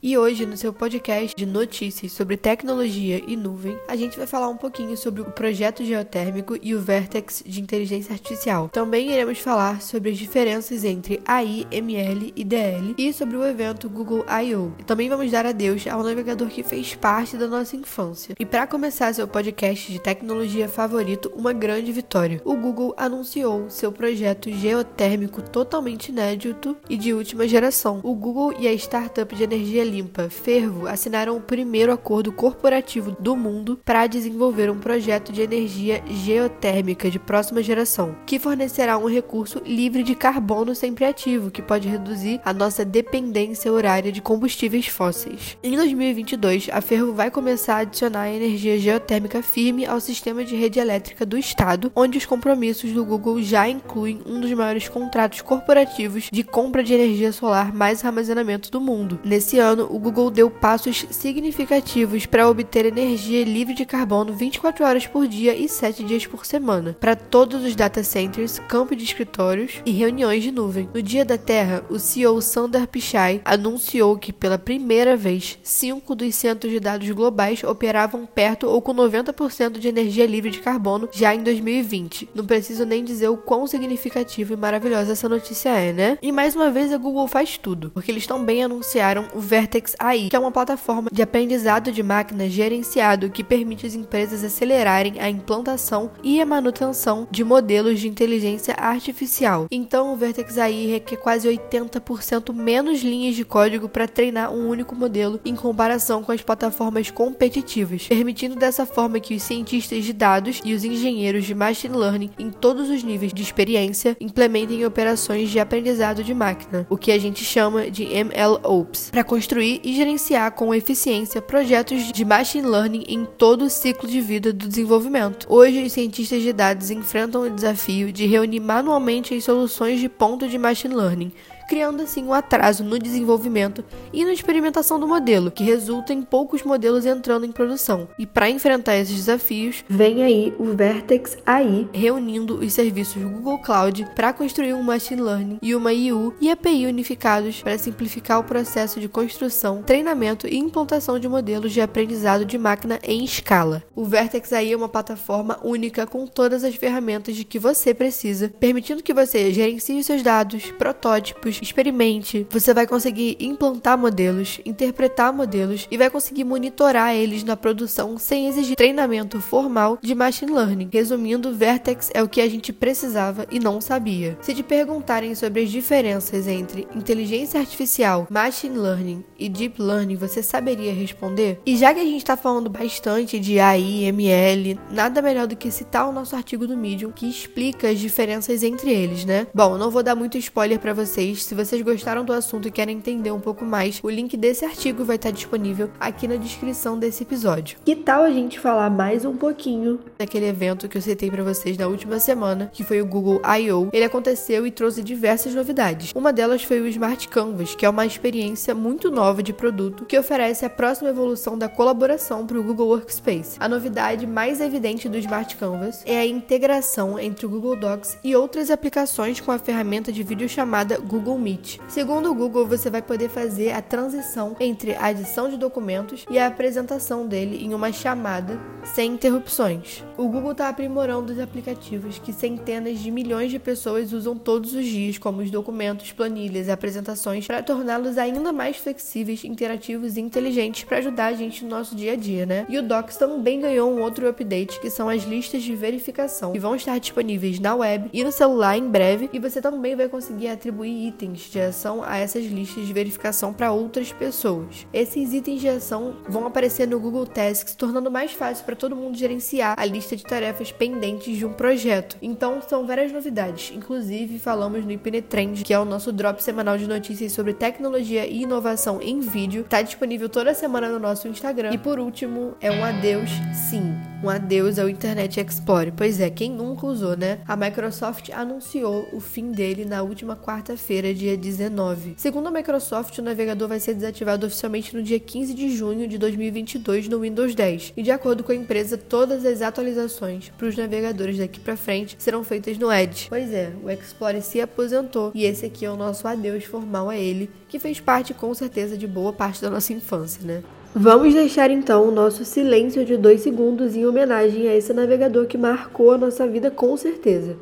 [0.00, 4.48] E hoje, no seu podcast de notícias sobre tecnologia e nuvem, a gente vai falar
[4.48, 8.68] um pouquinho sobre o projeto geotérmico e o Vertex de inteligência artificial.
[8.68, 13.90] Também iremos falar sobre as diferenças entre AI, ML e DL e sobre o evento
[13.90, 14.72] Google I.O.
[14.86, 18.36] Também vamos dar adeus ao navegador que fez parte da nossa infância.
[18.38, 22.40] E para começar seu podcast de tecnologia favorito, uma grande vitória.
[22.44, 27.98] O Google anunciou seu projeto geotérmico totalmente inédito e de última geração.
[28.04, 33.34] O Google e a startup de energia limpa, Fervo, assinaram o primeiro acordo corporativo do
[33.34, 39.62] mundo para desenvolver um projeto de energia geotérmica de próxima geração, que fornecerá um recurso
[39.64, 45.56] livre de carbono sempre ativo, que pode reduzir a nossa dependência horária de combustíveis fósseis.
[45.62, 50.78] Em 2022, a Fervo vai começar a adicionar energia geotérmica firme ao sistema de rede
[50.78, 56.28] elétrica do estado, onde os compromissos do Google já incluem um dos maiores contratos corporativos
[56.30, 59.20] de compra de energia solar mais armazenamento do mundo.
[59.24, 64.84] Nesse ano, ano, o Google deu passos significativos para obter energia livre de carbono 24
[64.84, 69.04] horas por dia e 7 dias por semana, para todos os data centers, campos de
[69.04, 70.88] escritórios e reuniões de nuvem.
[70.92, 76.34] No Dia da Terra, o CEO Sundar Pichai anunciou que, pela primeira vez, 5 dos
[76.34, 81.34] centros de dados globais operavam perto ou com 90% de energia livre de carbono já
[81.34, 82.30] em 2020.
[82.34, 86.18] Não preciso nem dizer o quão significativo e maravilhosa essa notícia é, né?
[86.20, 89.94] E mais uma vez a Google faz tudo, porque eles também anunciaram o Ver Vertex
[89.98, 95.20] AI, que é uma plataforma de aprendizado de máquina gerenciado que permite às empresas acelerarem
[95.20, 99.66] a implantação e a manutenção de modelos de inteligência artificial.
[99.70, 104.96] Então, o Vertex AI requer quase 80% menos linhas de código para treinar um único
[104.96, 110.62] modelo em comparação com as plataformas competitivas, permitindo dessa forma que os cientistas de dados
[110.64, 115.60] e os engenheiros de machine learning em todos os níveis de experiência implementem operações de
[115.60, 120.52] aprendizado de máquina, o que a gente chama de MLOps, para construir construir e gerenciar
[120.52, 125.46] com eficiência projetos de machine learning em todo o ciclo de vida do desenvolvimento.
[125.50, 130.48] Hoje, os cientistas de dados enfrentam o desafio de reunir manualmente as soluções de ponto
[130.48, 131.32] de machine learning
[131.68, 136.62] criando assim um atraso no desenvolvimento e na experimentação do modelo, que resulta em poucos
[136.62, 138.08] modelos entrando em produção.
[138.18, 144.08] E para enfrentar esses desafios, vem aí o Vertex AI, reunindo os serviços Google Cloud
[144.16, 148.98] para construir um machine learning e uma IU e API unificados para simplificar o processo
[148.98, 153.82] de construção, treinamento e implantação de modelos de aprendizado de máquina em escala.
[153.94, 158.48] O Vertex AI é uma plataforma única com todas as ferramentas de que você precisa,
[158.58, 162.46] permitindo que você gerencie seus dados, protótipos, experimente.
[162.50, 168.46] Você vai conseguir implantar modelos, interpretar modelos e vai conseguir monitorar eles na produção sem
[168.46, 170.88] exigir treinamento formal de machine learning.
[170.92, 174.36] Resumindo, Vertex é o que a gente precisava e não sabia.
[174.40, 180.42] Se te perguntarem sobre as diferenças entre inteligência artificial, machine learning e deep learning, você
[180.42, 181.60] saberia responder?
[181.64, 185.70] E já que a gente está falando bastante de AI, ML, nada melhor do que
[185.70, 189.46] citar o nosso artigo do Medium que explica as diferenças entre eles, né?
[189.54, 192.98] Bom, não vou dar muito spoiler para vocês, se vocês gostaram do assunto e querem
[192.98, 197.22] entender um pouco mais, o link desse artigo vai estar disponível aqui na descrição desse
[197.22, 197.78] episódio.
[197.86, 201.74] Que tal a gente falar mais um pouquinho daquele evento que eu citei para vocês
[201.74, 203.88] da última semana, que foi o Google I.O.
[203.94, 206.12] Ele aconteceu e trouxe diversas novidades.
[206.14, 210.18] Uma delas foi o Smart Canvas, que é uma experiência muito nova de produto que
[210.18, 213.56] oferece a próxima evolução da colaboração para o Google Workspace.
[213.58, 218.36] A novidade mais evidente do Smart Canvas é a integração entre o Google Docs e
[218.36, 220.98] outras aplicações com a ferramenta de videochamada
[221.38, 221.78] Google Meet.
[221.88, 226.38] Segundo o Google, você vai poder fazer a transição entre a adição de documentos e
[226.38, 230.02] a apresentação dele em uma chamada sem interrupções.
[230.16, 234.84] O Google está aprimorando os aplicativos que centenas de milhões de pessoas usam todos os
[234.84, 240.84] dias, como os documentos, planilhas e apresentações, para torná-los ainda mais flexíveis, interativos e inteligentes
[240.84, 242.66] para ajudar a gente no nosso dia a dia, né?
[242.68, 246.58] E o Docs também ganhou um outro update, que são as listas de verificação, que
[246.58, 250.48] vão estar disponíveis na web e no celular em breve, e você também vai conseguir
[250.48, 254.86] atribuir itens itens de ação a essas listas de verificação para outras pessoas.
[254.92, 259.16] Esses itens de ação vão aparecer no Google Tasks, tornando mais fácil para todo mundo
[259.16, 262.16] gerenciar a lista de tarefas pendentes de um projeto.
[262.22, 263.72] Então, são várias novidades.
[263.74, 268.26] Inclusive, falamos no IPN Trend, que é o nosso drop semanal de notícias sobre tecnologia
[268.26, 269.62] e inovação em vídeo.
[269.62, 271.72] Está disponível toda semana no nosso Instagram.
[271.72, 273.30] E por último, é um adeus,
[273.70, 275.92] sim Um adeus ao Internet Explorer.
[275.96, 277.38] Pois é, quem nunca usou, né?
[277.46, 282.14] A Microsoft anunciou o fim dele na última quarta-feira, dia 19.
[282.16, 286.18] Segundo a Microsoft, o navegador vai ser desativado oficialmente no dia 15 de junho de
[286.18, 287.92] 2022 no Windows 10.
[287.96, 292.16] E de acordo com a empresa, todas as atualizações para os navegadores daqui para frente
[292.18, 293.28] serão feitas no Edge.
[293.28, 297.16] Pois é, o Explorer se aposentou e esse aqui é o nosso adeus formal a
[297.16, 300.60] ele, que fez parte com certeza de boa parte da nossa infância, né?
[300.94, 305.58] Vamos deixar então o nosso silêncio de dois segundos em homenagem a esse navegador que
[305.58, 307.56] marcou a nossa vida com certeza.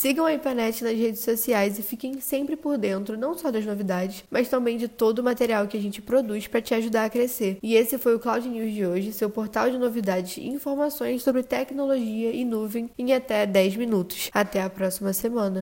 [0.00, 4.24] Sigam a Ipanet nas redes sociais e fiquem sempre por dentro, não só das novidades,
[4.30, 7.58] mas também de todo o material que a gente produz para te ajudar a crescer.
[7.62, 11.42] E esse foi o Cloud News de hoje, seu portal de novidades e informações sobre
[11.42, 14.30] tecnologia e nuvem em até 10 minutos.
[14.32, 15.58] Até a próxima semana.